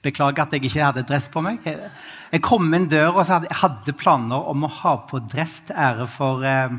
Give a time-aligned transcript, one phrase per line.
[0.00, 1.64] Beklager at jeg ikke hadde dress på meg.
[1.66, 6.46] Jeg kom inn døra og hadde, planer om å ha på dress til ære for
[6.48, 6.72] eh,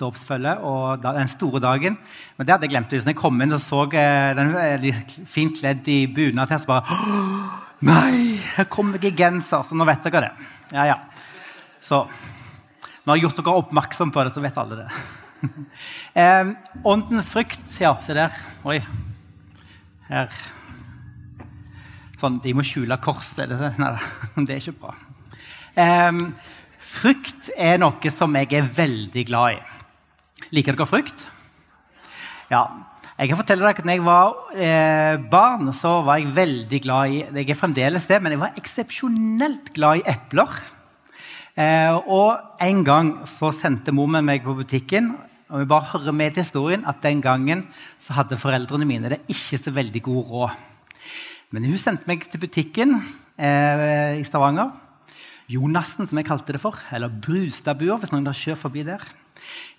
[0.00, 1.98] dåpsfølget og den store dagen.
[2.36, 2.94] Men det hadde jeg glemt.
[2.96, 6.72] Så jeg kom inn og så eh, den litt fint kledd i bunad her, så
[6.72, 6.96] bare
[7.82, 9.66] Nei, her kommer jeg i genser.
[9.66, 10.48] Så nå vet dere det.
[10.72, 10.96] Ja, ja.
[11.82, 12.06] Så
[13.04, 14.88] når jeg gjort dere oppmerksom på det, så vet alle det.
[16.22, 18.42] eh, åndens frykt, ja, se der.
[18.64, 18.80] Oi.
[20.08, 20.42] Her.
[22.22, 23.50] Sånn, de må skjule korset.
[23.50, 23.72] Det,
[24.46, 24.94] det er ikke bra.
[25.74, 26.28] Um,
[26.78, 29.60] frukt er noe som jeg er veldig glad i.
[30.54, 31.26] Liker dere frukt?
[32.52, 32.62] Ja.
[33.18, 37.12] Jeg kan fortelle dere at når jeg var eh, barn, så var jeg veldig glad
[37.12, 40.56] i Jeg er fremdeles det, men jeg var eksepsjonelt glad i epler.
[41.58, 45.12] Eh, og en gang så sendte mormen meg på butikken.
[45.52, 47.66] Og vi bare hører med til historien at Den gangen
[48.00, 50.60] så hadde foreldrene mine det ikke så veldig god råd.
[51.52, 52.94] Men hun sendte meg til butikken
[53.36, 54.70] eh, i Stavanger.
[55.52, 56.78] Jonassen, som jeg kalte det for.
[56.96, 59.04] Eller Brustadbua, hvis noen har kjørt forbi der.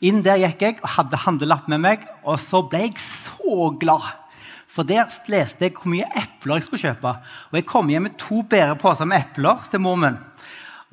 [0.06, 4.06] Inn der gikk jeg og hadde handlelapp med meg, og så ble jeg så glad.
[4.70, 7.16] For der leste jeg hvor mye epler jeg skulle kjøpe.
[7.50, 10.22] Og jeg kom hjem med to bedre poser med epler til mor min.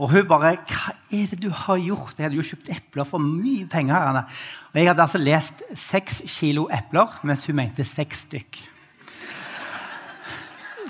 [0.00, 3.18] Og hun bare 'Hva er det du har gjort?' Jeg hadde jo kjøpt epler for
[3.18, 3.94] mye penger.
[3.94, 4.24] her.
[4.72, 8.79] Og jeg hadde altså lest seks kilo epler, mens hun mente seks stykk.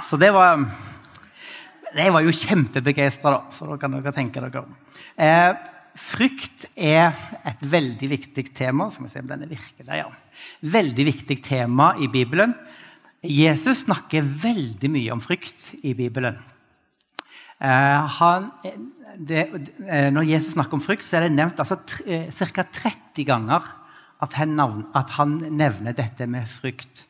[0.02, 0.64] Så det var
[1.90, 3.40] Jeg var jo kjempebegeistra, da.
[3.50, 4.62] Så da kan dere tenke dere.
[5.18, 5.56] Eh,
[5.98, 8.86] frykt er et veldig viktig tema.
[8.94, 10.06] Skal vi se om denne virker der, ja.
[10.62, 12.54] Veldig viktig tema i Bibelen.
[13.26, 16.38] Jesus snakker veldig mye om frykt i Bibelen.
[17.58, 18.48] Eh, han,
[19.18, 19.48] det,
[19.84, 22.64] eh, når Jesus snakker om frykt, så er det nevnt altså, ca.
[22.64, 23.66] 30 ganger
[24.22, 27.04] at han, navn, at han nevner dette med frykt.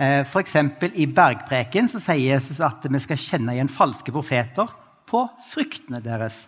[0.00, 0.56] Eh, F.eks.
[0.96, 4.70] i bergpreken så sier Jesus at vi skal kjenne igjen falske profeter
[5.10, 6.46] på fruktene deres.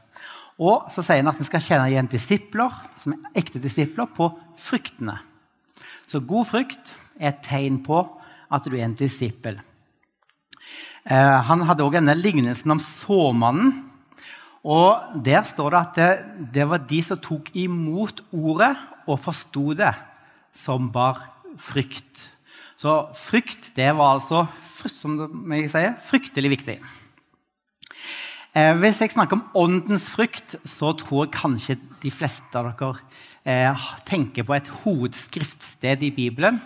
[0.57, 4.31] Og så sier han at vi skal kjenne igjen disipler, som er ekte disipler, på
[4.57, 5.19] fruktene.
[6.09, 8.01] Så god frukt er et tegn på
[8.53, 9.61] at du er en disippel.
[11.05, 13.83] Eh, han hadde òg denne lignelsen om såmannen.
[14.63, 16.11] Og Der står det at det,
[16.57, 18.77] det var de som tok imot ordet
[19.11, 19.93] og forsto det,
[20.55, 21.19] som bar
[21.59, 22.31] frykt.
[22.83, 24.47] Så frykt det var altså
[24.91, 25.15] som
[25.55, 26.75] jeg sier, fryktelig viktig.
[28.59, 33.05] Eh, hvis jeg snakker om åndens frykt, så tror jeg kanskje de fleste av dere
[33.47, 36.59] eh, tenker på et hovedskriftsted i Bibelen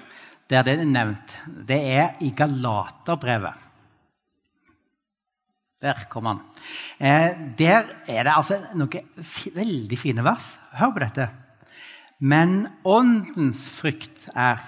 [0.49, 1.35] der det er nevnt.
[1.69, 3.65] Det er i Galaterbrevet.
[5.83, 6.41] Der kom han.
[6.97, 9.13] Eh, der er det altså noen
[9.59, 10.55] veldig fine vers.
[10.81, 11.29] Hør på dette.
[12.25, 14.63] Men åndens frykt er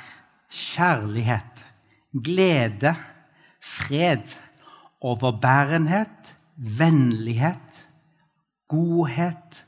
[0.50, 1.64] kjærlighet,
[2.24, 2.94] glede,
[3.62, 4.38] fred,
[5.00, 7.86] overbærenhet, vennlighet,
[8.68, 9.66] godhet,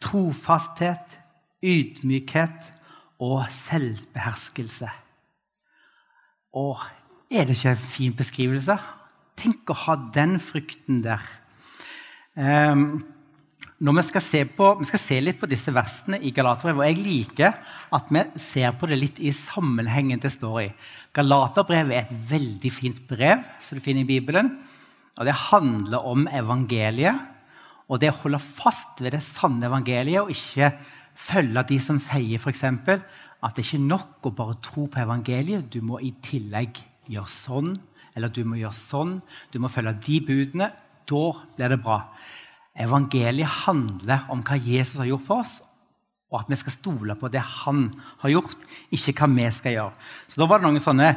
[0.00, 1.20] trofasthet,
[1.62, 2.72] ydmykhet
[3.20, 4.90] og selvbeherskelse.
[6.52, 6.78] Og
[7.30, 8.76] er det ikke en fin beskrivelse?
[9.38, 11.22] Tenk å ha den frykten der.
[12.34, 13.04] Um,
[13.80, 17.00] når vi skal, på, vi skal se litt på disse versene i Galaterbrevet, og jeg
[17.00, 20.68] liker at vi ser på det litt i sammenhengen det står i.
[21.16, 24.52] Galaterbrevet er et veldig fint brev som du finner i Bibelen.
[25.16, 27.30] og Det handler om evangeliet
[27.90, 30.70] og det å holde fast ved det sanne evangeliet og ikke
[31.18, 32.64] følge de som sier f.eks.
[32.68, 35.72] at det ikke er nok å bare tro på evangeliet.
[35.72, 36.78] Du må i tillegg
[37.10, 37.72] gjøre sånn,
[38.14, 39.16] eller du må gjøre sånn.
[39.50, 40.70] Du må følge de budene.
[41.10, 41.24] Da
[41.56, 42.04] blir det bra.
[42.78, 45.58] Evangeliet handler om hva Jesus har gjort for oss,
[46.30, 47.88] og at vi skal stole på det han
[48.22, 50.10] har gjort, ikke hva vi skal gjøre.
[50.30, 51.14] Så da var det noen sånne,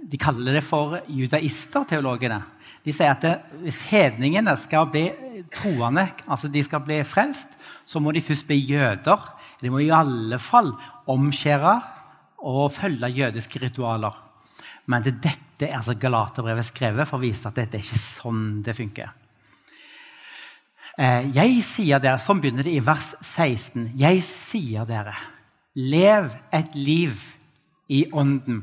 [0.00, 2.38] De kaller det for judaister, teologene.
[2.80, 5.02] De sier at det, hvis hedningene skal bli
[5.52, 9.28] troende, altså de skal bli frelst, så må de først bli jøder.
[9.60, 10.72] De må i alle fall
[11.04, 11.74] omskjære
[12.48, 14.16] og følge jødiske ritualer.
[14.88, 18.78] Men dette er altså Galaterbrevet skrevet for å vise at dette er ikke sånn det
[18.80, 19.12] funker.
[21.00, 23.94] Eh, jeg sier dere, Sånn begynner det i vers 16.
[23.96, 25.14] Jeg sier dere,
[25.72, 27.14] lev et liv
[27.88, 28.60] i ånden.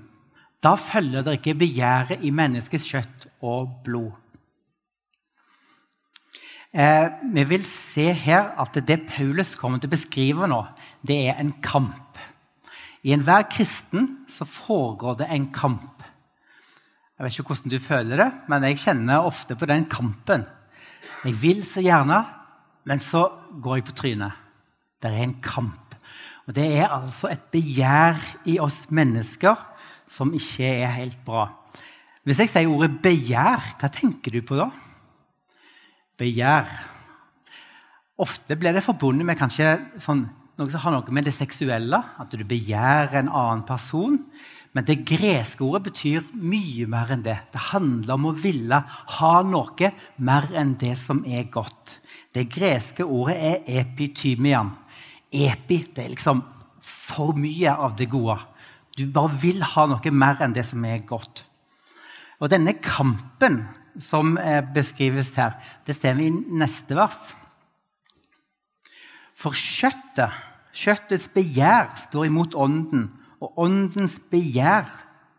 [0.61, 4.13] Da følger dere ikke begjæret i menneskets kjøtt og blod.
[6.77, 10.59] Eh, vi vil se her at det Paulus kommer til å beskrive nå,
[11.01, 12.19] det er en kamp.
[13.01, 16.05] I enhver kristen så foregår det en kamp.
[17.17, 20.45] Jeg vet ikke hvordan du føler det, men jeg kjenner ofte på den kampen.
[21.27, 22.21] Jeg vil så gjerne,
[22.87, 23.25] men så
[23.59, 24.35] går jeg på trynet.
[25.03, 25.95] Det er en kamp.
[26.47, 28.15] Og Det er altså et begjær
[28.47, 29.59] i oss mennesker
[30.07, 31.49] som ikke er helt bra.
[32.23, 34.69] Hvis jeg sier ordet begjær, hva tenker du på da?
[36.17, 36.71] Begjær.
[38.23, 40.23] Ofte blir det forbundet med kanskje sånn,
[40.57, 44.15] noe som har noe med det seksuelle, at du begjærer en annen person.
[44.77, 47.39] Men det greske ordet betyr mye mer enn det.
[47.49, 48.77] Det handler om å ville
[49.17, 49.89] ha noe
[50.21, 51.95] mer enn det som er godt.
[52.29, 54.69] Det greske ordet er epitymian.
[55.33, 56.45] Epi det er liksom
[56.85, 58.37] for mye av det gode.
[58.93, 61.41] Du bare vil ha noe mer enn det som er godt.
[62.37, 63.63] Og denne kampen
[63.97, 64.37] som
[64.77, 65.57] beskrives her,
[65.89, 67.31] det ser vi i neste vers.
[69.33, 70.37] For kjøttet,
[70.69, 73.09] kjøttets begjær, står imot ånden,
[73.43, 74.89] og åndens begjær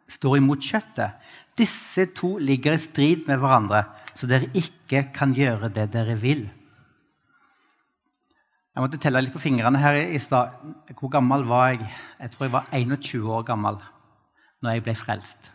[0.09, 1.17] står imot kjøttet.
[1.59, 3.83] Disse to ligger i strid med hverandre,
[4.15, 6.47] så dere ikke kan gjøre det dere vil.
[8.79, 10.55] Jeg måtte telle litt på fingrene her i stad.
[10.95, 11.89] Hvor gammel var jeg?
[12.21, 13.81] Jeg tror jeg var 21 år gammel
[14.63, 15.49] når jeg ble frelst.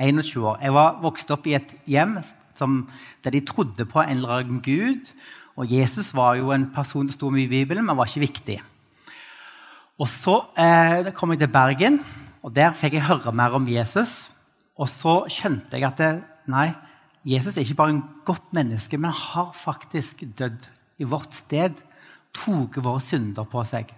[0.00, 0.56] 21 år.
[0.62, 2.16] Jeg var vokst opp i et hjem
[2.56, 2.80] som,
[3.24, 5.12] der de trodde på en eller annen gud.
[5.60, 8.58] Og Jesus var jo en person som sto mye i Bibelen, men var ikke viktig.
[9.98, 11.98] Og Så eh, kom jeg til Bergen,
[12.42, 14.30] og der fikk jeg høre mer om Jesus.
[14.78, 16.10] Og så skjønte jeg at det,
[16.46, 16.70] nei,
[17.26, 20.68] Jesus er ikke bare en godt menneske, men har faktisk dødd
[21.02, 21.82] i vårt sted
[22.36, 23.90] tok våre synder på seg.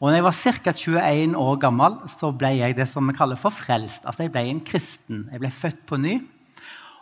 [0.00, 0.72] Og når jeg var ca.
[0.72, 4.06] 21 år gammel, så ble jeg det som vi kaller for frelst.
[4.06, 5.26] Altså Jeg ble en kristen.
[5.32, 6.14] Jeg ble født på ny.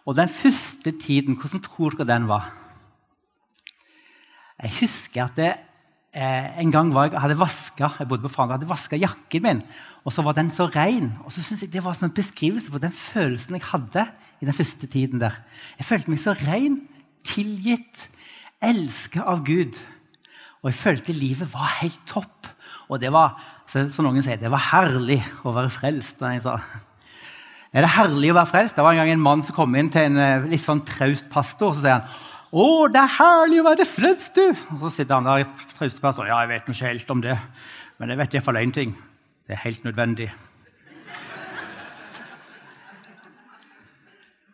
[0.08, 2.48] Og den første tiden, hvordan tror dere den var?
[4.58, 5.52] Jeg husker at det,
[6.14, 9.62] eh, en gang jeg, hadde vaska jeg bodde på jeg hadde vaska jakken min,
[10.04, 11.12] og så var den så ren.
[11.24, 14.06] Og så synes jeg Det var en beskrivelse på den følelsen jeg hadde
[14.40, 15.42] i den første tiden der.
[15.78, 16.82] Jeg følte meg så ren,
[17.24, 18.08] tilgitt,
[18.62, 19.78] elska av Gud.
[20.62, 22.48] Og jeg følte livet var helt topp.
[22.88, 26.22] Og det var, som noen sier, det var herlig å være frelst.
[26.22, 26.56] Jeg sa,
[27.68, 28.78] er det herlig å være frelst?
[28.78, 31.28] Det var en gang en mann som kom inn til en eh, litt sånn traust
[31.30, 31.74] pastor.
[31.76, 32.08] Så sier han
[32.48, 34.60] å, det er herlig å være frelst, du!
[34.72, 36.28] Og så sitter han der i traust pastor.
[36.30, 37.34] Ja, jeg vet ikke helt om det,
[38.00, 38.94] men jeg vet iallfall én ting.
[39.44, 40.30] Det er helt nødvendig.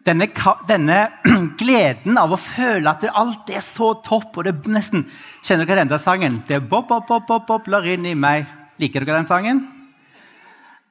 [0.04, 0.26] Denne,
[0.68, 0.96] denne,
[1.60, 5.06] gleden av å føle at alt er så topp og det nesten,
[5.44, 6.40] Kjenner dere den sangen?
[6.48, 8.46] Det bob, bob, bob, bob, bobler inn i meg.
[8.80, 9.62] Liker dere den sangen?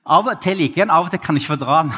[0.03, 1.93] Av og til liker jeg den, av og til kan jeg ikke fordra den.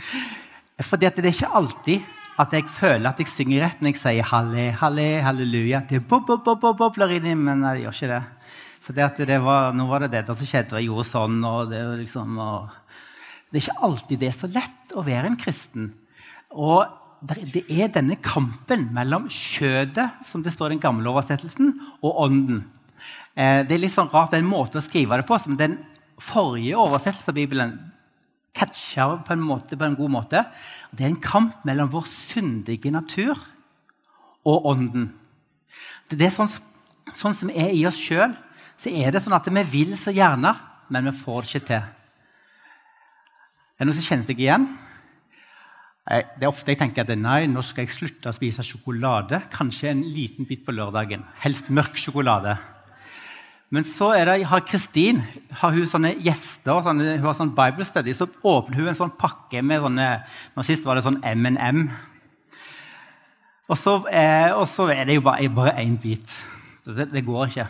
[0.90, 4.30] Fordi det er ikke alltid at jeg føler at jeg synger rett når jeg sier
[4.30, 5.82] halle, halle, halleluja.
[5.88, 8.22] Det bob, bob, bob, bob, bobler inni, men jeg gjør ikke det.
[8.86, 11.40] For det var, nå var det det som skjedde, og jeg gjorde sånn.
[11.44, 12.36] og det liksom...
[12.38, 12.68] Og
[13.50, 15.90] det er ikke alltid det er så lett å være en kristen.
[16.50, 16.84] Og
[17.26, 21.72] det er denne kampen mellom kjødet, som det står i den gamle oversettelsen,
[22.02, 22.64] og ånden.
[23.34, 25.56] Eh, det er litt sånn rart, det er en måte å skrive det på som
[25.58, 25.78] den
[26.22, 27.74] forrige oversettelsen av Bibelen
[28.96, 30.42] catcher på en, måte, på en god måte.
[30.90, 33.36] Det er en kamp mellom vår syndige natur
[34.46, 35.10] og ånden.
[36.08, 36.50] Det er sånn,
[37.12, 38.32] sånn som er i oss sjøl,
[38.76, 40.54] så er det sånn at vi vil så gjerne,
[40.88, 41.86] men vi får det ikke til.
[43.76, 44.68] Er det noen som kjenner seg igjen?
[46.06, 49.42] Det er ofte jeg tenker at nei, nå skal jeg slutte å spise sjokolade.
[49.50, 51.24] Kanskje en liten bit på lørdagen.
[51.42, 52.54] Helst mørk sjokolade.
[53.74, 55.24] Men så det, har Kristin
[55.58, 59.16] har hun sånne gjester, sånne, hun har sånn Bible study, så åpner hun en sånn
[59.18, 60.10] pakke med sånne
[60.54, 61.88] nå Sist var det sånn M&M.
[63.66, 66.30] Og så, eh, og så er det jo bare én bit.
[66.86, 67.66] Det, det går ikke.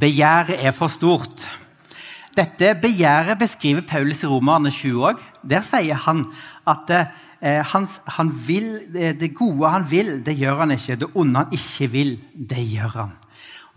[0.00, 1.44] Begjæret er for stort.
[2.38, 5.20] Dette begjæret beskriver Paulus i Romerne 20 òg.
[5.44, 6.24] Der sier han
[6.64, 11.02] at eh, han, han vil, det gode han vil, det gjør han ikke.
[11.02, 13.17] Det onde han ikke vil, det gjør han.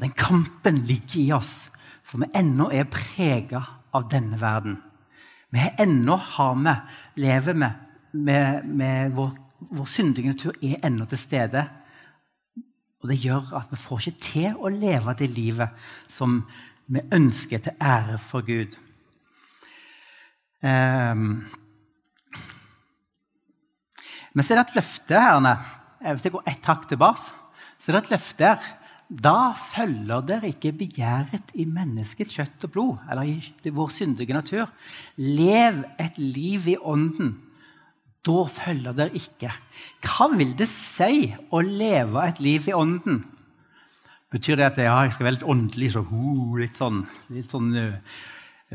[0.02, 1.70] Den kampen ligger i oss,
[2.04, 3.62] for vi ennå er prega
[3.94, 4.80] av denne verden.
[5.54, 6.74] Vi ennå har vi,
[7.22, 7.70] lever vi
[8.12, 9.36] med, med vår,
[9.70, 11.66] vår syndige natur er ennå til stede.
[13.02, 16.42] Og det gjør at vi får ikke til å leve det livet som
[16.92, 18.74] vi ønsker til ære for Gud.
[20.62, 21.44] Um,
[24.34, 25.64] men så er det et løfte her.
[26.10, 27.34] Hvis jeg går ett hakk tilbake,
[27.78, 28.70] så er det et løfte her.
[29.12, 34.70] Da følger dere ikke begjæret i menneskets kjøtt og blod, eller i vår syndige natur.
[35.20, 37.34] Lev et liv i ånden.
[38.24, 39.52] Da følger dere ikke.
[40.06, 43.20] Hva vil det si å leve et liv i ånden?
[44.32, 47.04] Betyr det at ja, jeg skal være litt åndelig, så, uh, litt sånn,
[47.36, 48.24] litt sånn uh,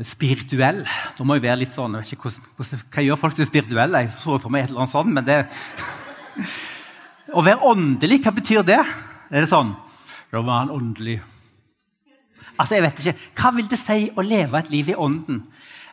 [0.05, 0.83] spirituell?
[1.17, 3.49] Da må jeg være litt sånn, jeg vet ikke hvordan, hvordan, Hva gjør folk til
[3.49, 4.03] spirituelle?
[4.05, 5.41] Jeg så for meg et eller annet sånt, men det
[7.37, 8.83] Å være åndelig, hva betyr det?
[9.33, 9.73] Er det sånn
[10.31, 11.21] Da var han åndelig.
[12.57, 13.27] Altså, jeg vet ikke.
[13.37, 15.43] Hva vil det si å leve et liv i ånden?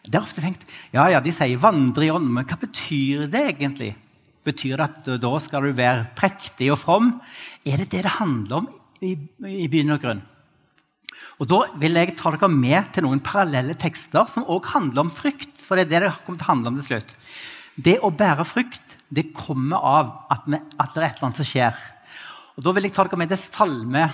[0.05, 3.41] Det er ofte tenkt ja, ja, de sier 'vandre i ånden', men hva betyr det
[3.55, 3.95] egentlig?
[4.45, 7.21] Betyr det at da skal du være prektig og from?
[7.65, 8.69] Er det det det handler om
[9.01, 9.17] i,
[9.49, 10.23] i bunn og grunn?
[11.41, 15.11] Og Da vil jeg ta dere med til noen parallelle tekster som også handler om
[15.11, 15.65] frykt.
[15.65, 17.17] For det er det det kommer til å handle om til slutt.
[17.75, 21.41] Det å bære frykt det kommer av at, vi, at det er et eller annet
[21.41, 21.75] som skjer.
[22.55, 24.05] Og Da vil jeg ta dere med til Salme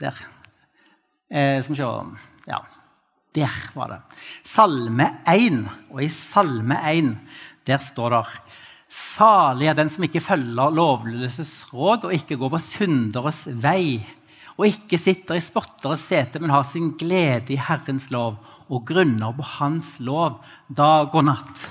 [0.00, 0.16] Der.
[1.30, 1.88] Eh, skal vi se
[2.46, 2.58] Ja,
[3.34, 4.00] der var det.
[4.44, 5.68] Salme 1.
[5.90, 7.16] Og i Salme 1
[7.66, 8.24] der står det
[8.88, 13.98] Salig er den som ikke følger lovløses råd og ikke går på synderes vei,
[14.56, 18.38] og ikke sitter i spotteres sete, men har sin glede i Herrens lov
[18.70, 20.38] og grunner på Hans lov
[20.70, 21.66] dag og natt.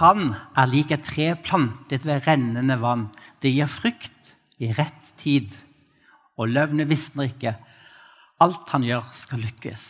[0.00, 3.08] Han er lik et tre plantet ved rennende vann.
[3.40, 5.52] Det gir frukt i rett tid,
[6.36, 7.54] og løvene visner ikke.
[8.42, 9.86] Alt han gjør, skal lykkes.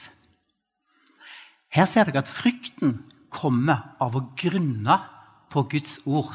[1.75, 3.01] Her ser dere at frykten
[3.35, 5.01] kommer av å grunne
[5.53, 6.33] på Guds ord.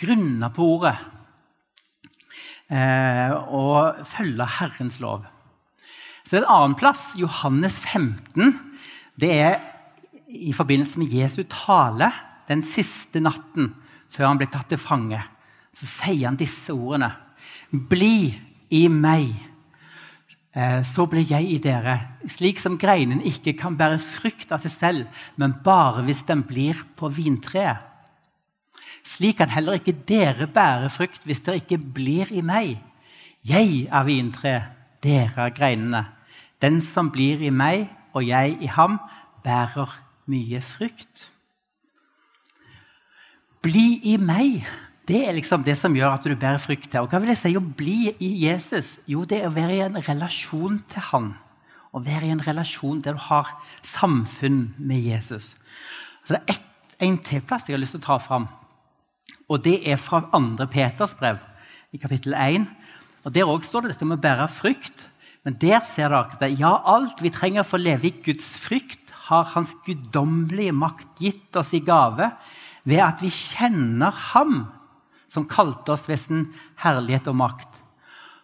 [0.00, 0.96] Grunne på ordet
[2.72, 5.26] eh, og følge Herrens lov.
[6.24, 8.54] Så En annen plass, Johannes 15,
[9.20, 9.58] det er
[10.32, 12.08] i forbindelse med Jesu tale
[12.48, 13.72] den siste natten
[14.12, 15.20] før han ble tatt til fange.
[15.72, 17.12] Så sier han disse ordene.
[17.70, 18.32] Bli
[18.72, 19.30] i meg,
[20.54, 21.98] eh, så blir jeg i dere.
[22.28, 26.84] Slik som greinen ikke kan bære frukt av seg selv, men bare hvis den blir
[26.96, 27.88] på vintreet.
[29.02, 32.78] Slik kan heller ikke dere bære frukt hvis dere ikke blir i meg.
[33.42, 34.54] Jeg er vintre,
[35.02, 36.04] dere er greinene.
[36.62, 39.00] Den som blir i meg og jeg i ham,
[39.42, 39.90] bærer
[40.30, 41.32] mye frukt.
[43.62, 44.64] Bli i meg.
[45.06, 46.96] Det er liksom det som gjør at du bærer frykt.
[46.98, 48.96] Og hva vil jeg si å bli i Jesus?
[49.06, 51.28] Jo, det er å være i en relasjon til han.
[51.94, 53.52] Å være i en relasjon der du har
[53.86, 55.52] samfunn med Jesus.
[56.24, 58.48] Så det er ett, en til plass jeg har lyst til å ta fram.
[59.46, 60.66] Og det er fra 2.
[60.72, 61.38] Peters brev,
[61.94, 62.66] i kapittel 1.
[63.22, 65.06] Og Der òg står det dette med å bære frykt.
[65.46, 69.14] Men der ser dere at ja, alt vi trenger for å leve i Guds frykt,
[69.28, 72.32] har Hans guddommelige makt gitt oss i gave
[72.88, 74.66] ved at vi kjenner Ham,
[75.32, 76.46] som kalte oss ved sin
[76.82, 77.80] herlighet og makt.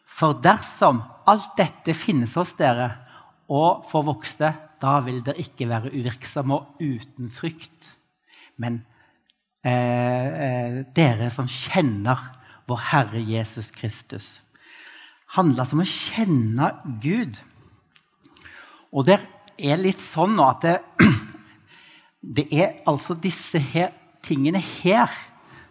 [0.09, 2.91] For dersom alt dette finnes hos dere
[3.53, 7.93] og får vokste, da vil dere ikke være uvirksomme og uten frykt.
[8.57, 8.81] Men
[9.69, 12.21] Eh, eh, dere som kjenner
[12.69, 14.41] vår Herre Jesus Kristus.
[15.37, 16.67] handler som om å kjenne
[17.03, 17.37] Gud.
[18.97, 19.19] Og det
[19.61, 20.79] er litt sånn at det,
[22.39, 23.93] det er altså disse her,
[24.29, 25.11] tingene her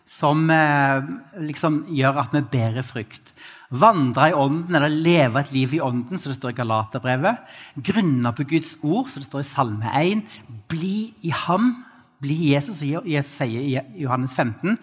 [0.08, 1.04] som eh,
[1.44, 3.34] liksom gjør at vi bærer frukt.
[3.68, 7.42] Vandre i ånden eller leve et liv i ånden, som det står i Galaterbrevet.
[7.84, 10.22] Grunne på Guds ord, som det står i Salme 1.
[10.72, 11.74] Bli i ham,
[12.24, 14.78] bli i Jesus, som Jesus sier i Johannes 15,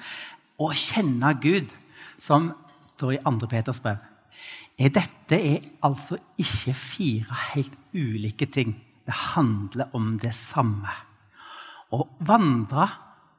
[0.60, 1.72] og kjenne Gud,
[2.20, 2.52] som
[2.92, 3.48] står i 2.
[3.48, 4.04] Peters brev.
[4.74, 8.76] Dette er altså ikke fire helt ulike ting.
[9.06, 10.92] Det handler om det samme.
[11.94, 12.88] Å vandre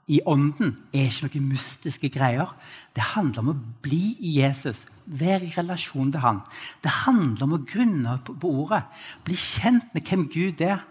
[0.06, 2.52] i ånden er ikke noen mystiske greier.
[2.94, 6.44] Det handler om å bli i Jesus, være i relasjon til han.
[6.84, 8.84] Det handler om å grunne på ordet,
[9.26, 10.84] bli kjent med hvem Gud er,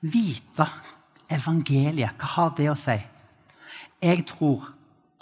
[0.00, 0.66] vite
[1.32, 2.96] evangeliet, hva har det å si?
[4.02, 4.72] Jeg tror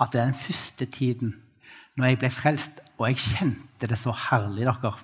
[0.01, 1.35] at det er den første tiden
[1.99, 4.95] når jeg ble frelst, og jeg kjente det så herlig, dere.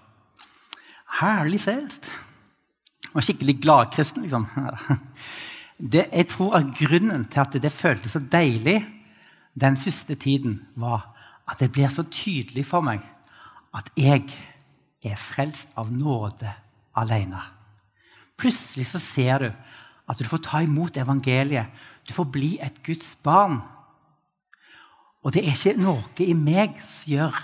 [1.19, 2.09] Herlig frelst.
[3.13, 4.47] Var skikkelig gladkristen, liksom.
[5.77, 8.81] Det, jeg tror at grunnen til at det føltes så deilig
[9.61, 11.13] den første tiden, var
[11.49, 13.05] at det blir så tydelig for meg
[13.77, 14.25] at jeg
[15.05, 16.49] er frelst av nåde
[16.97, 17.41] alene.
[18.37, 19.51] Plutselig så ser du
[20.07, 21.73] at du får ta imot evangeliet.
[22.09, 23.61] Du får bli et Guds barn.
[25.25, 27.41] Og det er ikke noe i meg som gjør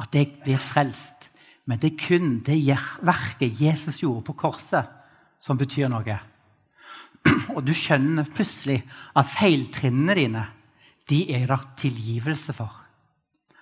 [0.00, 1.30] at jeg blir frelst,
[1.66, 2.60] men det er kun det
[3.02, 4.86] verket Jesus gjorde på korset,
[5.40, 6.18] som betyr noe.
[7.56, 8.82] Og du skjønner plutselig
[9.16, 10.44] at feiltrinnene dine
[11.06, 12.72] de er det tilgivelse for.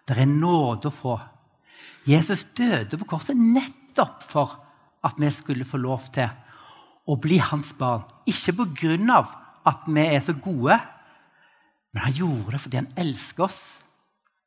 [0.09, 1.18] Det er nåde å få.
[2.09, 4.56] Jesus døde på korset nettopp for
[5.04, 6.28] at vi skulle få lov til
[7.04, 8.04] å bli hans barn.
[8.28, 9.33] Ikke på grunn av
[9.68, 10.78] at vi er så gode,
[11.92, 13.62] men han gjorde det fordi han elsker oss.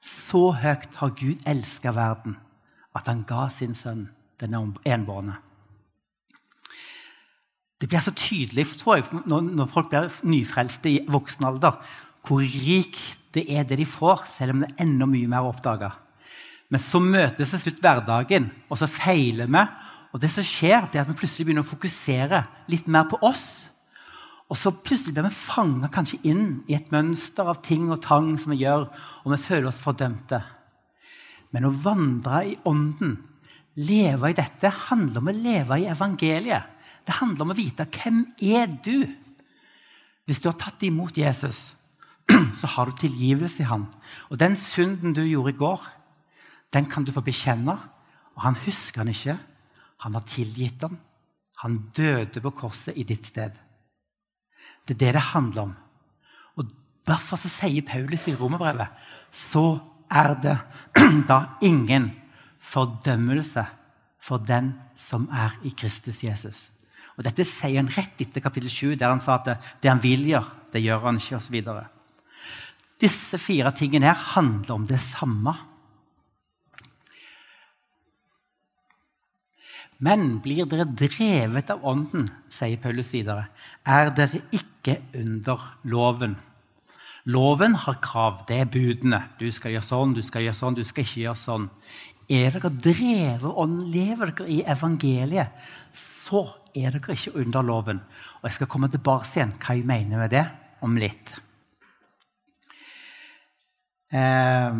[0.01, 2.37] Så høyt har Gud elska verden
[2.97, 4.07] at han ga sin sønn,
[4.41, 5.37] den enbårne.
[7.77, 11.77] Det blir så tydelig tror jeg, når folk blir nyfrelste i voksen alder,
[12.25, 15.51] hvor rikt det er det de får, selv om det er enda mye mer å
[15.51, 15.91] oppdage.
[16.73, 19.67] Men så møtes til slutt hverdagen, og så feiler vi,
[20.15, 22.39] Og det som skjer, det er at vi plutselig begynner å fokusere
[22.71, 23.67] litt mer på oss.
[24.47, 28.31] Og så plutselig blir vi fanga kanskje inn i et mønster av ting og tang
[28.39, 28.87] som vi gjør,
[29.25, 30.39] og vi føler oss fordømte.
[31.51, 33.17] Men å vandre i ånden,
[33.75, 36.76] leve i dette, handler om å leve i evangeliet.
[37.07, 39.07] Det handler om å vite hvem er du
[40.27, 41.71] Hvis du har tatt imot Jesus,
[42.59, 43.85] så har du tilgivelse i han.
[44.27, 45.85] Og den synden du gjorde i går,
[46.75, 47.77] den kan du få bekjenne.
[48.35, 49.37] Og han husker han ikke.
[50.03, 50.99] Han har tilgitt den.
[51.63, 53.55] Han døde på korset i ditt sted.
[54.83, 55.73] Det er det det handler om.
[56.59, 56.67] Og
[57.07, 58.91] Derfor så sier Paulus i romerbrevet
[59.31, 59.77] så
[60.11, 60.57] er det
[61.31, 62.11] da ingen
[62.59, 63.63] fordømmelse
[64.19, 66.71] for den som er i Kristus Jesus.
[67.17, 69.49] Og Dette sier han rett etter kapittel 7, der han sa at
[69.81, 71.57] det, han vil gjøre, det gjør han ikke, osv.
[73.01, 75.55] Disse fire tingene her handler om det samme.
[80.05, 83.47] Men blir dere drevet av Ånden, sier Paulus videre,
[83.81, 86.35] er dere ikke under loven.
[87.27, 88.45] Loven har krav.
[88.47, 89.19] Det er budene.
[89.39, 91.65] Du skal gjøre sånn, du skal gjøre sånn, du skal ikke gjøre sånn.
[92.31, 96.45] Er dere drevet ånd, lever dere i evangeliet, så
[96.77, 97.99] er dere ikke under loven.
[98.39, 100.45] Og Jeg skal komme tilbake igjen hva jeg mener med det
[100.85, 101.33] om litt.
[104.13, 104.79] Eh,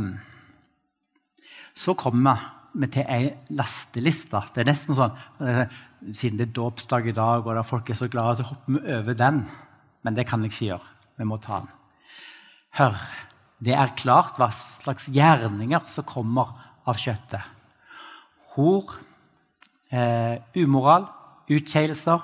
[1.77, 2.45] så kommer
[2.77, 4.41] vi til ei lasteliste.
[4.53, 5.65] Det er nesten sånn, eh,
[6.13, 9.15] Siden det er dåpsdag i dag, og folk er så glade, så hopper vi over
[9.17, 9.49] den.
[10.03, 10.89] Men det kan jeg ikke gjøre.
[11.17, 11.71] Vi må ta den.
[12.77, 12.93] Hør,
[13.57, 16.53] det er klart hva slags gjerninger som kommer
[16.85, 17.41] av kjøttet.
[18.53, 18.93] Hor,
[19.91, 21.07] eh, umoral,
[21.51, 22.23] utskeielser,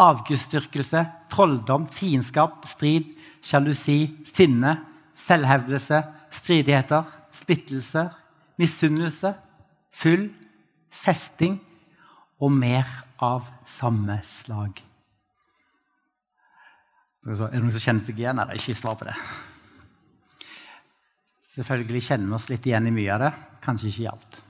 [0.00, 3.12] avgudsdyrkelse, trolldom, fiendskap, strid,
[3.44, 4.76] sjalusi, sinne,
[5.14, 6.00] selvhevdelse,
[6.34, 8.08] stridigheter, splittelse,
[8.58, 9.34] misunnelse,
[9.94, 10.28] full,
[10.94, 11.58] festing
[12.42, 12.88] og mer
[13.22, 14.82] av samme slag.
[17.24, 18.40] Er det noen som kjenner seg igjen?
[18.42, 19.14] Eller ikke svar på det.
[21.54, 23.30] Selvfølgelig kjenner vi oss litt igjen i mye av det,
[23.64, 24.40] kanskje ikke i alt.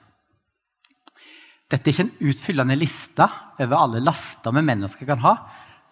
[1.74, 3.26] Dette er ikke en utfyllende liste
[3.58, 5.34] over alle laster vi mennesker kan ha.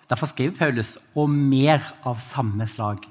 [0.06, 3.08] Derfor skriver Paulus 'og mer av samme slag'.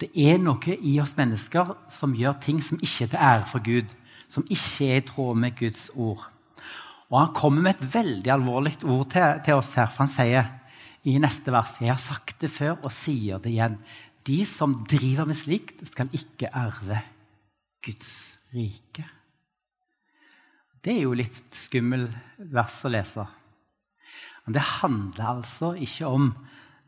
[0.00, 3.58] Det er noe i oss mennesker som gjør ting som ikke er til ære for
[3.58, 3.92] Gud
[4.34, 6.26] som ikke er i tråd med Guds ord.
[7.10, 10.50] Og Han kommer med et veldig alvorlig ord til, til oss her, for han sier
[11.04, 13.76] i neste vers Jeg har sagt det før og sier det igjen.
[14.24, 17.02] De som driver med slikt, skal ikke arve
[17.84, 19.04] Guds rike.
[20.84, 22.10] Det er jo litt skummel
[22.52, 23.24] vers å lese.
[24.44, 26.26] Men det handler altså ikke om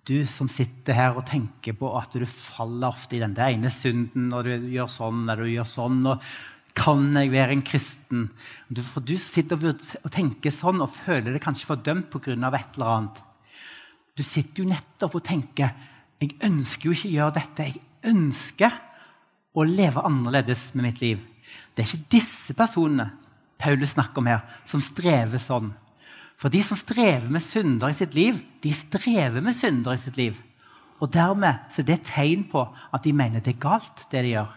[0.06, 4.28] du som sitter her og tenker på at du faller ofte i den ene synden
[4.30, 6.04] når du gjør sånn eller du gjør sånn.
[6.12, 6.28] og
[6.76, 8.28] kan jeg være en kristen?
[8.68, 12.36] For du sitter og tenker sånn og føler deg kanskje fordømt pga.
[12.36, 13.22] et eller annet.
[14.14, 15.72] Du sitter jo nettopp og tenker
[16.20, 17.64] jeg ønsker jo ikke å gjøre dette.
[17.64, 18.76] Jeg ønsker
[19.56, 21.24] å leve annerledes med mitt liv.
[21.74, 23.10] Det er ikke disse personene
[23.58, 25.72] Paulus snakker om her, som strever sånn.
[26.36, 30.18] For de som strever med synder i sitt liv, de strever med synder i sitt
[30.20, 30.42] liv.
[31.00, 34.24] Og dermed så er det et tegn på at de mener det er galt, det
[34.24, 34.52] de gjør.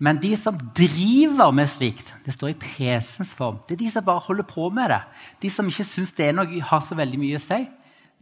[0.00, 3.58] Men de som driver med slikt, det står i presens form.
[3.68, 5.02] Det er de som bare holder på med det.
[5.42, 7.60] De som ikke syns det er noe, har så veldig mye å si.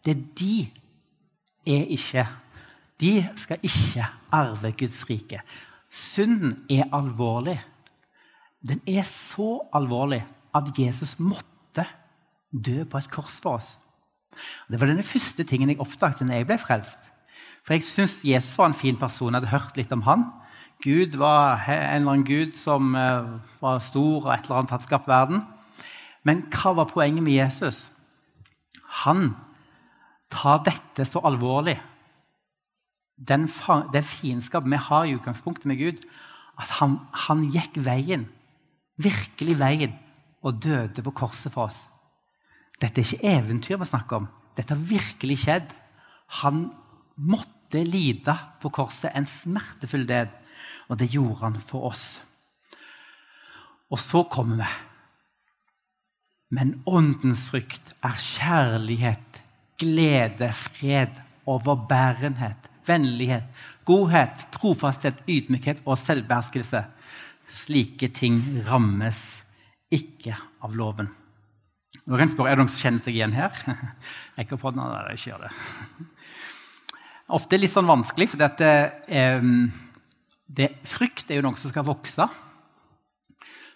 [0.03, 0.57] Det er de
[1.69, 2.27] er ikke
[2.99, 5.39] De skal ikke arve Guds rike.
[5.87, 7.61] Synden er alvorlig.
[8.65, 10.25] Den er så alvorlig
[10.57, 11.85] at Jesus måtte
[12.51, 13.77] dø på et kors for oss.
[14.69, 17.01] Det var den første tingen jeg oppdaget da jeg ble frelst.
[17.65, 19.33] For jeg syntes Jesus var en fin person.
[19.33, 20.25] Jeg hadde hørt litt om han.
[20.83, 23.29] Gud var en eller annen gud som eh,
[23.61, 25.43] var stor og et eller annet hadde skapt verden.
[26.23, 27.89] Men hva var poenget med Jesus?
[29.05, 29.33] Han
[30.31, 31.79] tar dette så alvorlig,
[33.19, 33.49] den,
[33.93, 36.05] det fiendskapet vi har i utgangspunktet med Gud,
[36.59, 38.29] at han, han gikk veien,
[38.99, 39.95] virkelig veien,
[40.43, 41.85] og døde på korset for oss.
[42.79, 44.29] Dette er ikke eventyr vi snakker om.
[44.55, 45.73] Dette har virkelig skjedd.
[46.43, 46.69] Han
[47.19, 50.31] måtte lide på korset en smertefull død.
[50.89, 52.07] Og det gjorde han for oss.
[53.91, 54.71] Og så kommer vi.
[56.55, 59.43] Men åndens frykt er kjærlighet,
[59.81, 63.45] glede, fred, overbærenhet, vennlighet,
[63.85, 66.87] godhet, trofasthet, ydmykhet og selvbeherskelse.
[67.49, 69.43] Slike ting rammes
[69.95, 71.09] ikke av loven.
[72.09, 73.53] Jeg spørre, Er det noen som kjenner seg igjen her?
[74.39, 74.89] Rekker opp hånda?
[75.09, 75.53] jeg ikke gjør det.
[77.39, 78.69] Ofte litt sånn vanskelig, for dette,
[79.09, 79.49] eh,
[80.49, 82.29] det, frykt er jo noe som skal vokse.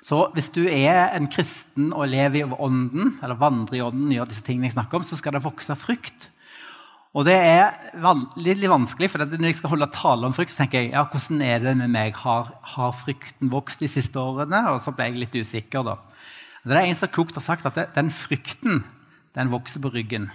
[0.02, 4.32] Så hvis du er en kristen og lever i ånden, eller vandrer i ånden, gjør
[4.32, 6.31] disse tingene jeg snakker om, så skal det vokse frukt.
[7.12, 7.74] Og det er
[8.40, 11.42] litt vanskelig, for når jeg skal holde tale om frykt, så tenker jeg ja, hvordan
[11.44, 12.16] er det med meg?
[12.22, 14.62] Har, har, frykten vokst de siste årene?
[14.72, 15.84] Og så ble jeg litt usikker.
[15.84, 15.98] da.
[16.64, 18.80] Det er En som klokt har sagt at det, den frykten
[19.36, 20.30] den vokser på ryggen.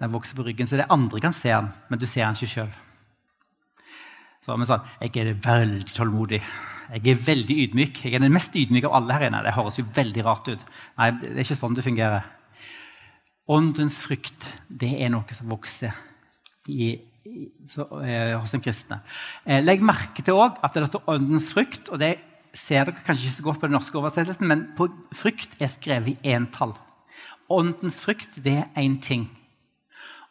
[0.00, 2.54] Den vokser på ryggen, Så det andre kan se den, men du ser den ikke
[2.54, 2.72] sjøl.
[4.46, 6.42] Så vi sånn, Jeg er veldig tålmodig.
[6.90, 8.04] Jeg er veldig ydmyk.
[8.04, 9.42] Jeg er den mest ydmyke av alle her inne.
[9.42, 10.64] Det høres jo veldig rart ut.
[10.98, 12.24] Nei, det er ikke sånn det fungerer.
[13.50, 15.96] Åndens frykt det er noe som vokser
[16.70, 16.92] i,
[17.26, 19.00] i, så, eh, hos den kristne.
[19.44, 21.90] Eh, legg merke til også at det står 'åndens frykt'.
[21.90, 22.18] og Det
[22.54, 26.06] ser dere kanskje ikke så godt på den norske oversettelsen, men på frykt er skrevet
[26.22, 26.74] i entall.
[27.50, 29.28] Åndens frykt det er én ting.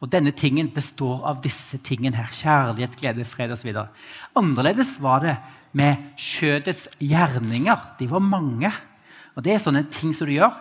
[0.01, 2.31] Og denne tingen består av disse tingene her.
[2.31, 3.75] Kjærlighet, glede, fred osv.
[4.35, 5.37] Annerledes var det
[5.73, 7.97] med kjødets gjerninger.
[7.99, 8.71] De var mange.
[9.35, 10.55] Og Det er sånne ting som du gjør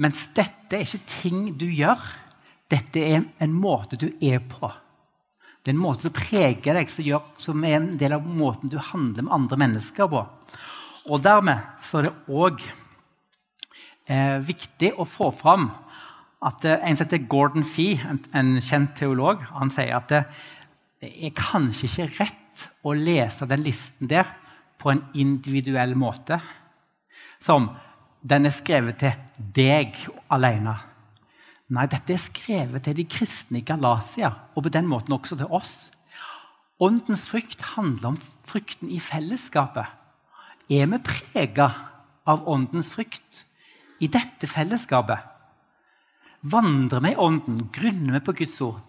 [0.00, 2.00] mens dette er ikke ting du gjør.
[2.70, 4.70] Dette er en måte du er på.
[5.64, 8.72] Det er en måte som preger deg, som, gjør, som er en del av måten
[8.72, 10.24] du handler med andre mennesker på.
[11.08, 12.60] Og dermed så er det òg
[14.08, 15.70] eh, viktig å få fram
[16.44, 20.22] at eh, en som heter Gordon Fee, en, en, kjent teolog, han sier at det,
[21.00, 24.28] det er kanskje ikke rett å lese den listen der
[24.80, 26.40] på en individuell måte.
[27.40, 27.70] Som
[28.24, 29.96] den er skrevet til deg
[30.32, 30.78] alene.
[31.74, 35.52] Nei, dette er skrevet til de kristne i Galatia, og på den måten også til
[35.52, 35.90] oss.
[36.80, 39.86] Åndens frykt handler om frykten i fellesskapet.
[40.72, 41.68] Er vi prega
[42.24, 43.44] av åndens frykt
[44.00, 45.20] i dette fellesskapet?
[46.48, 47.68] Vandrer vi i ånden?
[47.72, 48.80] Grunner vi på Guds ord?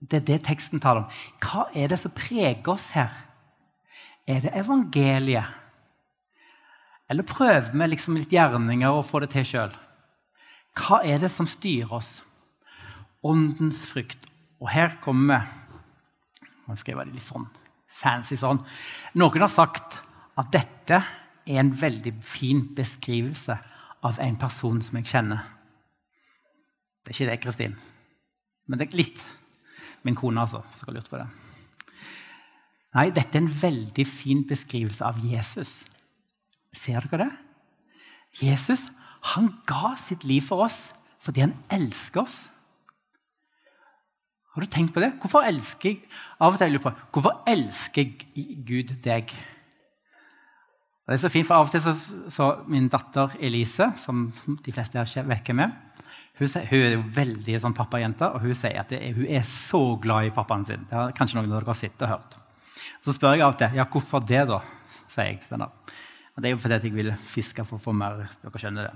[0.00, 1.14] Det er det teksten taler om.
[1.44, 3.12] Hva er det som preger oss her?
[4.28, 5.56] Er det evangeliet?
[7.08, 9.76] Eller prøver vi liksom litt gjerninger og få det til sjøl?
[10.78, 12.18] Hva er det som styrer oss?
[13.24, 14.28] Åndens frykt.
[14.60, 15.64] Og her kommer vi
[16.68, 17.46] Nå skriver det litt sånn
[17.98, 18.60] fancy sånn.
[19.18, 19.98] Noen har sagt
[20.38, 21.00] at dette
[21.48, 23.56] er en veldig fin beskrivelse
[24.06, 25.46] av en person som jeg kjenner.
[27.02, 27.76] Det er ikke det, Kristin.
[28.68, 29.24] Men det er litt.
[30.06, 30.62] Min kone, altså.
[30.76, 31.26] som har lurt på det.
[32.94, 35.80] Nei, dette er en veldig fin beskrivelse av Jesus.
[36.74, 37.32] Ser dere det?
[38.42, 38.86] Jesus
[39.34, 42.36] han ga sitt liv for oss fordi han elsker oss.
[44.54, 45.10] Har du tenkt på det?
[45.20, 45.98] Hvorfor elsker jeg,
[46.40, 48.12] av og til på, hvorfor elsker
[48.66, 49.32] Gud deg?
[51.08, 51.94] det er så fint, for Av og til så,
[52.28, 54.26] så min datter Elise, som
[54.64, 55.72] de fleste her vekker med,
[56.38, 60.28] hun, hun, er jo veldig sånn pappajente, og hun sier at hun er så glad
[60.28, 60.84] i pappaen sin.
[60.86, 62.36] Det har kanskje noen av dere har sett og hørt.
[63.02, 64.60] Så spør jeg av og til ja, hvorfor det, da?
[65.08, 65.40] sier jeg.
[65.48, 65.70] Denne.
[66.38, 68.20] Og det er jo fordi jeg vil fiske for å få mer.
[68.38, 68.92] Dere skjønner det.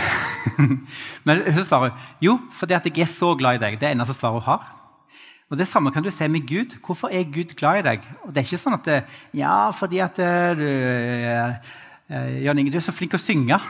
[1.28, 1.92] Men hun svarer
[2.24, 3.76] jo, fordi at jeg er så glad i deg.
[3.76, 4.70] Det er eneste svaret hun har.
[5.52, 6.78] Og Det samme kan du se med Gud.
[6.80, 8.08] Hvorfor er Gud glad i deg?
[8.24, 8.98] Og Det er ikke sånn at det,
[9.36, 13.60] Ja, fordi at eh, du eh, Jan Inge, du er så flink å synge.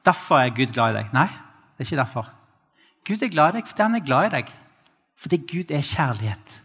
[0.00, 1.12] Derfor er Gud glad i deg.
[1.12, 2.32] Nei, det er ikke derfor.
[3.04, 4.56] Gud er glad i deg fordi han er glad i deg.
[5.20, 6.60] Fordi Gud er kjærlighet.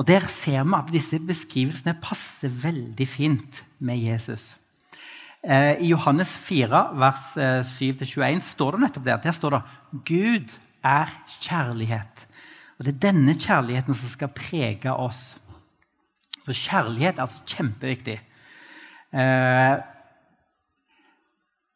[0.00, 4.54] Og Der ser vi at disse beskrivelsene passer veldig fint med Jesus.
[5.44, 7.26] Eh, I Johannes 4, vers
[7.68, 9.20] 7-21 eh, står det nettopp der.
[9.20, 9.60] Der står det
[10.08, 12.26] Gud er kjærlighet.
[12.78, 15.36] Og Det er denne kjærligheten som skal prege oss.
[16.46, 18.20] Så kjærlighet er altså kjempeviktig.
[19.12, 19.74] Eh,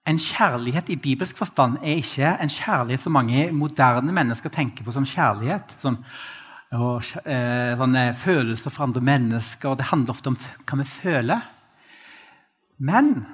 [0.09, 4.97] en kjærlighet i bibelsk forstand er ikke en kjærlighet som mange moderne mennesker tenker på
[4.97, 5.77] som kjærlighet.
[5.85, 6.01] Sånn,
[6.75, 9.71] og eh, sånne følelser for andre mennesker.
[9.71, 11.49] og Det handler ofte om hva vi føler.
[12.83, 13.25] Men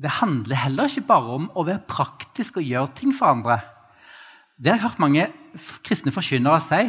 [0.00, 3.60] det handler heller ikke bare om å være praktisk og gjøre ting for andre.
[4.56, 5.28] Det har jeg hørt mange
[5.86, 6.82] kristne forkynnere si.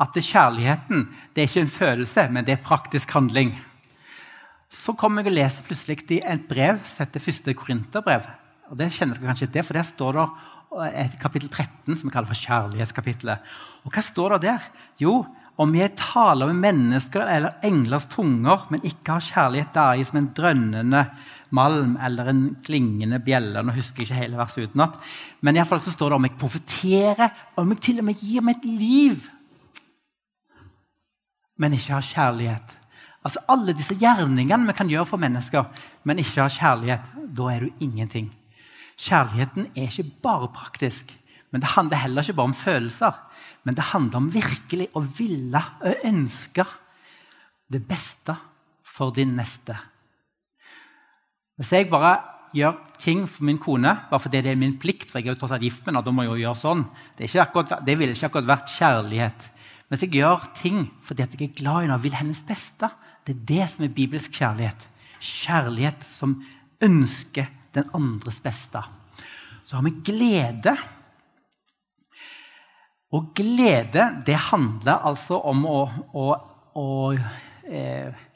[0.00, 3.52] At kjærligheten det er ikke en følelse, men det er praktisk handling.
[4.72, 8.24] Så kommer jeg og leser plutselig i et brev som første Korinterbrev.
[8.70, 10.26] Og det kjenner dere kanskje til, for Der står det
[10.70, 13.52] et kapittel 13 som vi kaller for kjærlighetskapittelet.
[13.84, 14.68] Og hva står det der?
[15.02, 15.14] Jo,
[15.60, 20.20] om jeg taler med mennesker eller englers tunger, men ikke har kjærlighet, er jeg som
[20.20, 21.02] en drønnende
[21.56, 23.60] malm eller en klingende bjelle.
[23.60, 24.96] Nå husker jeg ikke hele verset utenat.
[25.44, 28.46] Men i fall så står det om jeg profeterer, om jeg til og med gir
[28.46, 29.28] meg et liv,
[31.60, 32.76] men ikke har kjærlighet.
[33.20, 35.66] Altså Alle disse gjerningene vi kan gjøre for mennesker,
[36.08, 38.30] men ikke har kjærlighet, da er du ingenting.
[39.00, 41.14] Kjærligheten er ikke bare praktisk.
[41.50, 43.16] Men det handler heller ikke bare om følelser.
[43.64, 46.66] Men det handler om virkelig å ville og ønske
[47.70, 48.34] det beste
[48.86, 49.76] for din neste.
[51.60, 52.18] Hvis jeg bare
[52.56, 55.40] gjør ting for min kone bare fordi det er min plikt, for jeg er jo
[55.42, 56.84] tross alt gift med henne, da må jeg jo gjøre sånn,
[57.18, 59.46] det, akkurat, det ville ikke akkurat vært kjærlighet.
[59.90, 62.90] Mens jeg gjør ting fordi jeg er glad i henne og vil hennes beste.
[63.26, 64.86] Det er det som er bibelsk kjærlighet.
[65.20, 66.36] Kjærlighet som
[66.82, 68.82] ønsker den andres beste.
[69.64, 70.74] Så har vi glede.
[73.14, 75.80] Og glede, det handler altså om å,
[76.14, 76.26] å,
[76.78, 76.86] å
[77.66, 78.26] eh,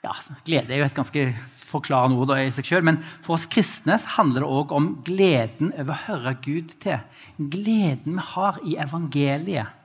[0.00, 0.14] ja,
[0.44, 1.24] Glede er jo et ganske
[1.70, 5.92] forklarende ord i seg sjøl, men for oss kristne handler det òg om gleden over
[5.94, 7.00] å høre Gud til.
[7.36, 9.76] Gleden vi har i evangeliet.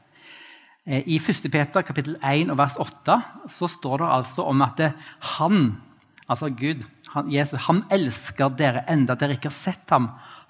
[0.86, 1.50] Eh, I 1.
[1.52, 3.20] Peter kapittel 1 og vers 8
[3.52, 4.84] så står det altså om at
[5.36, 5.76] han,
[6.28, 6.84] altså Gud,
[7.16, 10.10] han, Jesus, han elsker dere enda dere ikke har sett ham.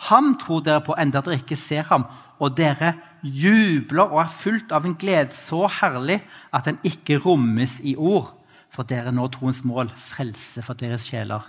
[0.10, 2.08] Han tror dere på enda dere ikke ser ham.
[2.42, 6.20] Og dere jubler og er fullt av en glede så herlig
[6.54, 8.34] at den ikke rommes i ord
[8.74, 11.46] for dere nå troens mål, frelse for deres sjeler.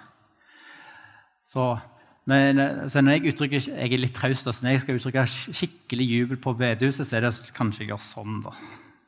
[1.46, 1.72] Så,
[2.31, 2.61] men,
[2.92, 6.55] så når jeg uttrykker jeg er litt traust, når jeg skal uttrykke skikkelig jubel på
[6.59, 8.40] bedehuset, så er det kanskje jeg gjør sånn.
[8.44, 8.55] da.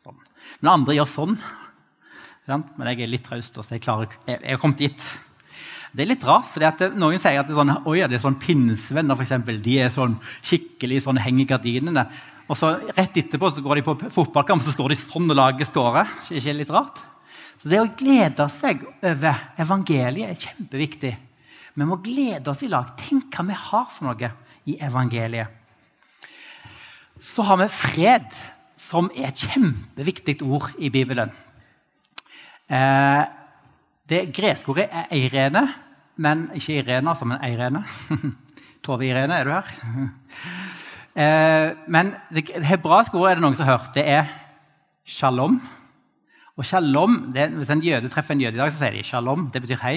[0.02, 0.18] Sånn.
[0.62, 1.38] Men andre gjør sånn.
[2.48, 5.08] Men jeg er litt traust, så jeg, klarer, jeg, jeg har kommet dit.
[5.92, 8.38] Det er litt rart, for noen sier at det er sånn, oi, det er sånn
[8.40, 12.04] pinnsvenner, for eksempel, de er sånn skikkelig sånn henger i gardinene.
[12.48, 15.68] Og så Rett etterpå så går de på fotballkamp så står de sånn og lager
[15.68, 16.04] skåre.
[16.32, 17.00] Ikke litt rart?
[17.58, 21.14] Så Det å glede seg over evangeliet er kjempeviktig.
[21.74, 22.92] Vi må glede oss i lag.
[22.98, 24.30] Tenk hva vi har for noe
[24.68, 25.54] i evangeliet.
[27.18, 28.28] Så har vi fred,
[28.78, 31.32] som er et kjempeviktig ord i Bibelen.
[32.68, 33.24] Eh,
[34.08, 35.66] det greske ordet er eirene,
[36.18, 37.84] men ikke Irene, altså, men eirene.
[38.84, 39.74] Tove Irene, er du her?
[41.18, 43.88] Eh, men det hebraiske ordet er det noen som har hørt.
[43.90, 44.28] Det er
[45.02, 45.56] shalom.
[46.54, 49.48] Og shalom, det, Hvis en jøde treffer en jøde i dag, så sier de shalom.
[49.50, 49.96] Det betyr hei.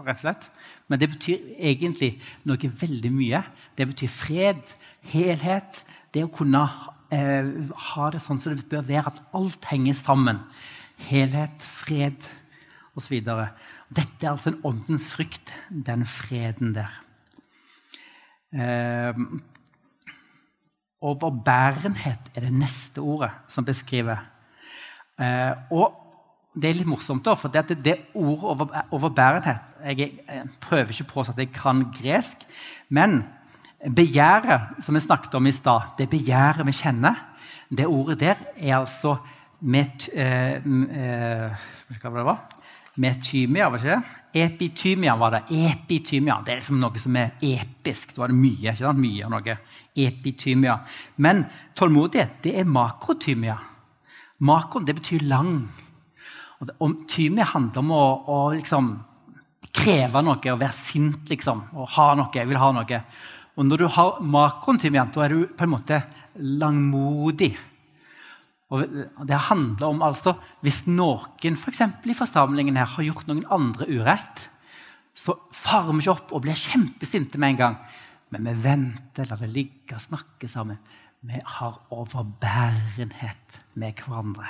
[0.00, 0.48] rett og slett.
[0.88, 2.14] Men det betyr egentlig
[2.48, 3.42] noe veldig mye.
[3.76, 4.72] Det betyr fred,
[5.12, 5.82] helhet.
[6.14, 6.64] Det å kunne
[7.12, 7.52] eh,
[7.92, 10.40] ha det sånn som det bør være, at alt henger sammen.
[11.10, 12.32] Helhet, fred
[12.96, 13.18] osv.
[13.22, 16.92] Dette er altså en åndens frykt, den freden der.
[18.52, 19.16] Eh,
[21.02, 24.20] overbærenhet er det neste ordet som beskriver.
[25.18, 25.98] Eh, og
[26.52, 31.08] det er litt morsomt, da, for det, det ordet over, overbærenhet Jeg, jeg prøver ikke
[31.08, 32.44] på at jeg kan gresk,
[32.88, 33.22] men
[33.96, 37.16] begjæret som vi snakket om i stad, det begjæret vi kjenner,
[37.72, 39.16] det ordet der er altså
[39.60, 41.68] met, eh, eh,
[42.02, 42.61] Hva var det?
[43.00, 44.18] Metymia, var ikke det?
[44.32, 45.42] Epitymia var det.
[45.50, 46.38] Epitymia.
[46.44, 48.14] Det er liksom noe som er episk.
[48.14, 48.72] Det var det mye.
[48.72, 49.00] ikke sant?
[49.00, 49.56] Mye av noe.
[50.06, 50.78] Epitymia.
[51.16, 51.44] Men
[51.76, 53.58] tålmodighet, det er makrotymia.
[54.42, 55.68] Makron, det betyr lang.
[56.80, 58.92] Og, tymia handler om å, å liksom
[59.72, 61.66] kreve noe, å være sint, liksom.
[61.76, 62.32] Å ha noe.
[62.34, 63.02] Jeg vil ha noe.
[63.52, 66.00] Og når du har makrontymia, da er du på en måte
[66.40, 67.52] langmodig.
[68.72, 73.88] Og det handler om altså, Hvis noen for i forsamlingen her, har gjort noen andre
[73.90, 74.48] urett,
[75.14, 77.76] så farer vi ikke opp og blir kjempesinte med en gang.
[78.32, 80.78] Men vi venter, lar det ligge, snakke sammen.
[81.20, 84.48] Vi har overbærenhet med hverandre.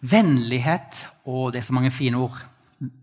[0.00, 2.36] Vennlighet og det er så mange fine ord.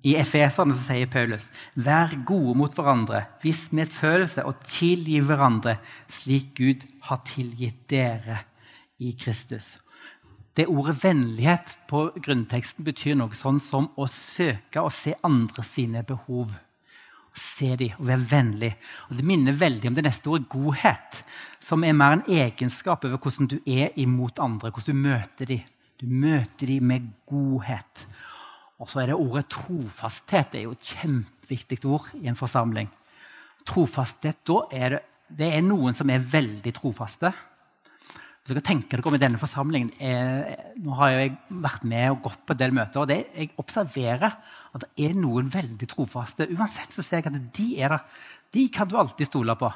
[0.06, 5.78] I Efeserne sier Paulus.: Vær gode mot hverandre, vis medfølelse og tilgi hverandre,
[6.10, 8.44] slik Gud har tilgitt dere
[8.98, 9.78] i Kristus.
[10.58, 16.02] Det ordet vennlighet på grunnteksten betyr noe sånn som å søke å se andre sine
[16.08, 16.56] behov.
[17.38, 18.72] Se dem og være vennlig.
[19.12, 21.20] Og det minner veldig om det neste ordet godhet,
[21.62, 25.68] som er mer en egenskap over hvordan du er imot andre, hvordan du møter dem.
[26.02, 28.08] Du møter dem med godhet.
[28.82, 30.52] Og så er det ordet trofasthet.
[30.54, 32.90] Det er jo et kjempeviktig ord i en forsamling.
[33.68, 35.04] Trofasthet, da er det,
[35.38, 37.30] det er noen som er veldig trofaste.
[38.48, 42.22] Hvis dere tenker dere om i denne forsamlingen, eh, Nå har jeg vært med og
[42.24, 43.02] gått på en del møter.
[43.02, 46.48] og det, Jeg observerer at det er noen veldig trofaste.
[46.56, 48.00] Uansett så ser jeg at de er der.
[48.54, 49.68] De kan du alltid stole på.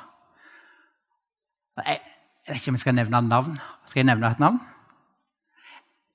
[1.84, 2.00] Jeg,
[2.48, 3.60] jeg vet ikke om jeg skal nevne navn.
[3.86, 4.62] Skal jeg nevne et navn?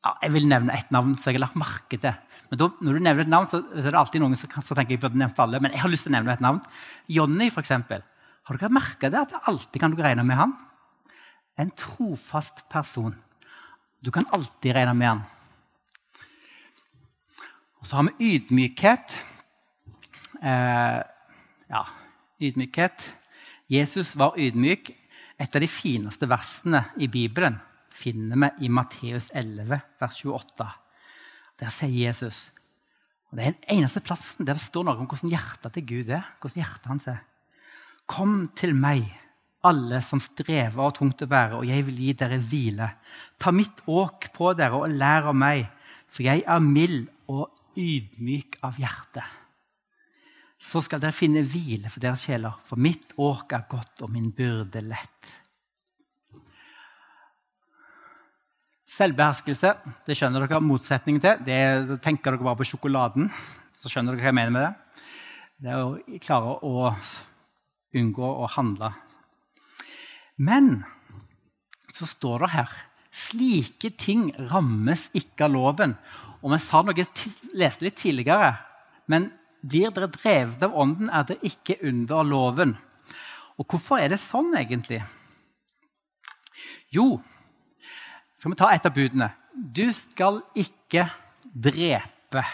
[0.03, 2.15] Ja, jeg vil nevne et navn som jeg har lagt merke til.
[2.49, 4.75] Men da, når du nevner et navn, så, så er det alltid noen som, så
[4.75, 5.61] tenker jeg burde nevnt alle.
[5.61, 6.65] Men jeg har lyst til å nevne et navn.
[7.07, 8.01] Jonny, for eksempel.
[8.49, 9.27] Har dere merka det?
[9.29, 10.63] At alltid kan du regne med han?
[11.57, 13.15] En trofast person.
[14.05, 15.23] Du kan alltid regne med han.
[17.81, 19.17] Og så har vi ydmykhet.
[20.43, 21.01] Eh,
[21.71, 21.83] ja,
[22.41, 23.15] ydmykhet.
[23.73, 24.93] Jesus var ydmyk.
[25.39, 27.59] Et av de fineste versene i Bibelen
[27.93, 30.69] finner vi i Matteus 11, vers 28.
[31.61, 32.51] Der sier Jesus.:
[33.31, 36.09] Og Det er den eneste plassen der det står noe om hvordan hjertet til Gud
[36.09, 36.25] er.
[36.41, 37.23] hvordan hjertet hans er.
[38.07, 39.03] Kom til meg,
[39.65, 42.91] alle som strever og tungt å bære, og jeg vil gi dere hvile.
[43.41, 45.67] Ta mitt åk på dere og lær av meg,
[46.11, 49.25] for jeg er mild og ydmyk av hjerte.
[50.57, 54.31] Så skal dere finne hvile for deres sjeler, for mitt åk er godt og min
[54.35, 55.35] byrde lett.
[58.97, 59.73] Selvbeherskelse
[60.07, 61.41] det skjønner dere motsetningen til.
[61.45, 63.27] Det tenker dere bare på sjokoladen.
[63.75, 65.03] Så skjønner dere hva jeg mener med det.
[65.57, 66.93] Det er å klare å
[67.97, 68.93] unngå å handle.
[70.37, 70.85] Men
[71.97, 72.77] så står det her
[73.17, 75.95] slike ting rammes ikke av loven.
[76.45, 77.07] Og vi sa noe,
[77.57, 78.53] leste litt tidligere,
[79.11, 79.31] men
[79.67, 82.77] blir dere drevet av Ånden, er dere ikke under loven.
[83.57, 85.01] Og hvorfor er det sånn, egentlig?
[86.93, 87.17] Jo,
[88.37, 89.31] skal vi ta et av budene.
[89.57, 91.09] Du skal ikke
[91.43, 92.45] drepe.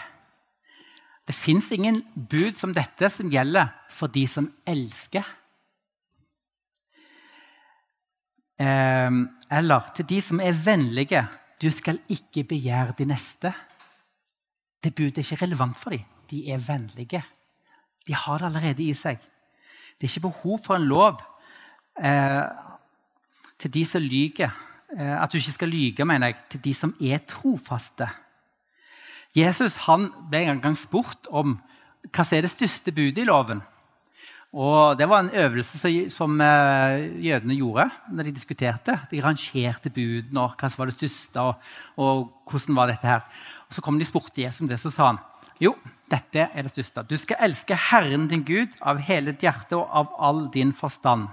[1.27, 5.27] Det fins ingen bud som dette som gjelder for de som elsker.
[8.59, 11.23] Eller til de som er vennlige.
[11.61, 13.53] Du skal ikke begjære de neste.
[14.83, 16.03] Det budet er ikke relevant for dem.
[16.29, 17.23] De er vennlige.
[18.07, 19.19] De har det allerede i seg.
[19.97, 21.21] Det er ikke behov for en lov
[22.03, 22.43] eh,
[23.59, 24.51] til de som lyver.
[24.97, 28.09] Eh, at du ikke skal lyge, mener jeg, til de som er trofaste.
[29.35, 31.55] Jesus han ble en gang spurt om
[32.11, 33.63] hva som er det største budet i loven.
[34.53, 38.99] Og Det var en øvelse som eh, jødene gjorde når de diskuterte.
[39.09, 41.41] De rangerte budene og hva som var det største.
[41.41, 41.55] og,
[41.97, 43.23] og hvordan var dette her.
[43.67, 45.21] Og Så kom de spurte Jesus om det, så sa han
[45.61, 45.75] jo,
[46.09, 47.05] dette er det største.
[47.07, 51.29] Du skal elske Herren din Gud av hele ditt hjerte og av all din forstand.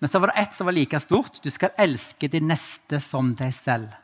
[0.00, 1.38] Men så var det ett som var like stort.
[1.42, 3.94] Du skal elske de neste som deg selv.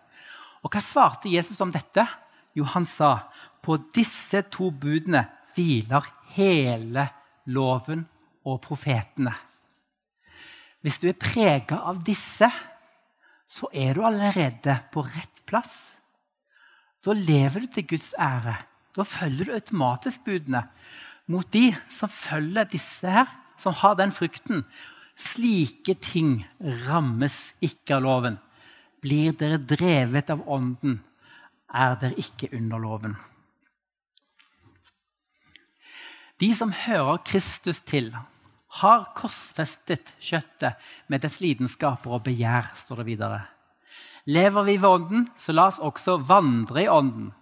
[0.62, 2.06] Og hva svarte Jesus om dette?
[2.54, 3.28] Jo, han sa
[3.64, 7.08] på disse to budene hviler hele
[7.50, 8.06] loven
[8.44, 9.34] og profetene.
[10.82, 12.48] Hvis du er prega av disse,
[13.46, 15.92] så er du allerede på rett plass.
[17.04, 18.56] Da lever du til Guds ære.
[18.96, 20.64] Da følger du automatisk budene.
[21.30, 24.64] Mot de som følger disse her, som har den frukten.
[25.14, 26.42] Slike ting
[26.88, 28.38] rammes ikke av loven.
[29.02, 31.00] Blir dere drevet av Ånden,
[31.72, 33.16] er dere ikke under loven.
[36.42, 38.10] De som hører Kristus til,
[38.80, 40.80] har korsfestet kjøttet
[41.12, 43.40] med dets lidenskaper og begjær, står det videre.
[44.32, 47.32] Lever vi ved Ånden, så la oss også vandre i Ånden.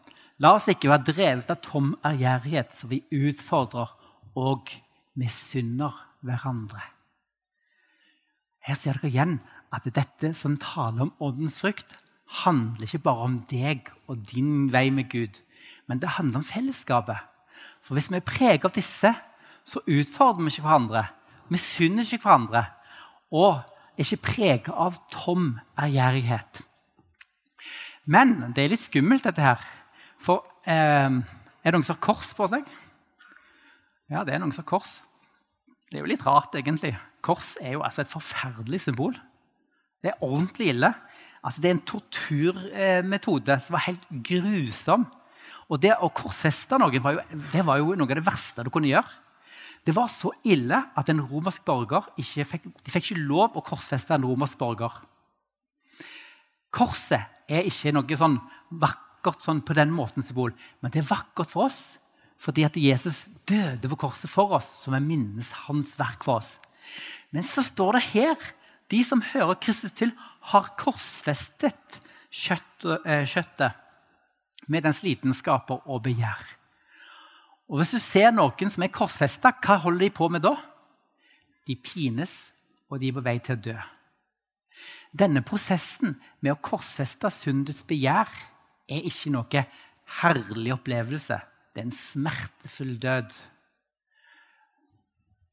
[0.41, 3.93] La oss ikke være drevet av tom ærgjerrighet, så vi utfordrer
[4.41, 4.73] og
[5.21, 6.81] misunner hverandre.
[8.65, 9.39] Her ser dere igjen
[9.71, 11.95] at dette som taler om åndens frukt,
[12.45, 15.41] handler ikke bare om deg og din vei med Gud,
[15.91, 17.19] men det handler om fellesskapet.
[17.83, 19.11] For hvis vi er preget av disse,
[19.67, 21.05] så utfordrer vi ikke hverandre.
[21.51, 22.65] Vi synder ikke hverandre.
[23.35, 23.61] Og
[24.01, 26.63] er ikke preget av tom ærgjerrighet.
[28.11, 29.61] Men det er litt skummelt, dette her.
[30.21, 32.67] For eh, er det noen som har kors på seg?
[34.11, 34.99] Ja, det er noen som har kors.
[35.91, 36.95] Det er jo litt rart, egentlig.
[37.25, 39.15] Kors er jo altså et forferdelig symbol.
[40.01, 40.93] Det er ordentlig ille.
[41.45, 45.07] Altså, det er en torturmetode som var helt grusom.
[45.71, 47.25] Og det å korsfeste noen var jo,
[47.67, 49.13] var jo noe av det verste du kunne gjøre.
[49.87, 53.65] Det var så ille at en romersk borger ikke fikk, de fikk ikke lov å
[53.65, 54.93] korsfeste en romersk borger.
[56.71, 58.37] Korset er ikke noe sånn
[58.83, 61.99] vakkert sånn på den måten symbol, men det er vakkert for oss
[62.41, 66.55] fordi at Jesus døde på korset for oss, som er minnes hans verk for oss.
[67.37, 68.47] Men så står det her
[68.89, 70.15] de som hører Kristus til,
[70.49, 73.77] har korsfestet kjøttet, eh, kjøttet
[74.73, 76.57] med dens lidenskaper og begjær.
[77.71, 80.57] Og Hvis du ser noen som er korsfesta, hva holder de på med da?
[81.69, 82.51] De pines,
[82.91, 83.77] og de er på vei til å dø.
[85.15, 88.31] Denne prosessen med å korsfeste syndets begjær
[88.91, 89.65] er ikke noe
[90.21, 91.39] herlig opplevelse.
[91.71, 93.39] Det er en smertefull død.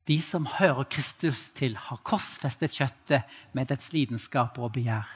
[0.10, 5.10] De som hører Kristus til, har korsfestet kjøttet med dets lidenskaper og begjær.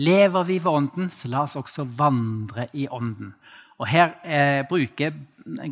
[0.00, 3.34] Lever vi ved Ånden, så la oss også vandre i Ånden.
[3.80, 5.14] Og Her eh, bruker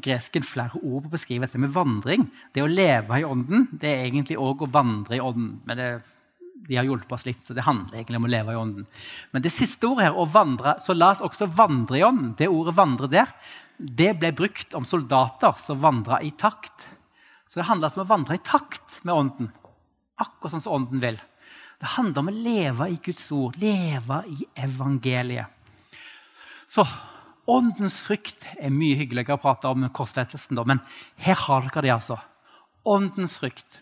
[0.02, 2.26] gresken flere ord på å beskrive dette med vandring.
[2.54, 5.58] Det å leve i Ånden det er egentlig òg å vandre i Ånden.
[5.68, 5.88] Men det,
[6.68, 8.88] de har hjulpet oss litt, så det handler egentlig om å leve i Ånden.
[9.32, 12.34] Men det siste ordet her, å vandre, så la oss også vandre i Ånden.
[12.38, 13.32] Det ordet 'vandre' der,
[13.78, 16.88] det ble brukt om soldater som vandra i takt.
[17.48, 19.52] Så det handler altså om å vandre i takt med Ånden.
[20.18, 21.20] Akkurat sånn som Ånden vil.
[21.78, 25.46] Det handler om å leve i Guds ord, leve i evangeliet.
[26.68, 26.82] Så
[27.48, 30.82] åndens frykt er mye hyggeligere å prate om korsfestelsen, men
[31.24, 32.18] her har dere det, altså.
[32.88, 33.80] Åndens frykt,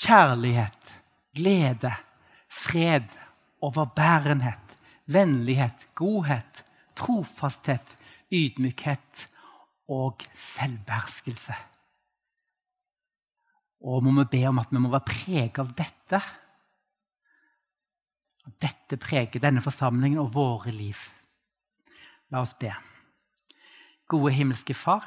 [0.00, 0.94] kjærlighet,
[1.36, 1.92] glede,
[2.48, 3.10] fred,
[3.62, 4.76] overbærenhet,
[5.10, 6.62] vennlighet, godhet,
[6.98, 7.96] trofasthet,
[8.32, 9.26] ydmykhet
[9.92, 11.56] og selvbeherskelse.
[13.82, 16.20] Og må vi be om at vi må være preget av dette.
[18.46, 21.02] At dette preger denne forsamlingen og våre liv.
[22.30, 22.70] La oss be.
[24.12, 25.06] Gode himmelske Far,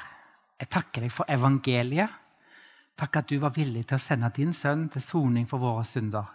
[0.58, 2.10] jeg takker deg for evangeliet.
[2.96, 6.26] Takk at du var villig til å sende din sønn til soning for våre synder.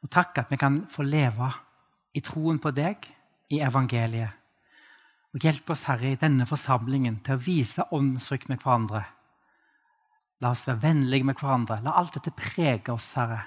[0.00, 1.50] Og takk at vi kan få leve
[2.16, 3.04] i troen på deg,
[3.52, 4.32] i evangeliet.
[5.34, 9.02] Og hjelp oss, Herre, i denne forsamlingen til å vise åndsfrykt med hverandre.
[10.40, 11.80] La oss være vennlige med hverandre.
[11.84, 13.42] La alt dette prege oss, Herre.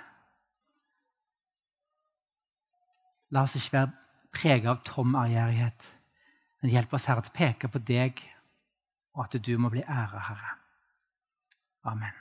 [3.32, 3.92] La oss ikke være
[4.36, 5.88] preget av tom ærgjerrighet,
[6.62, 8.22] men hjelp oss, Herre, til å peke på deg,
[9.18, 10.58] og at du må bli ære, Herre.
[11.90, 12.21] Amen.